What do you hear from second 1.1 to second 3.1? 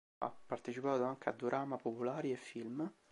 a dorama popolari e film.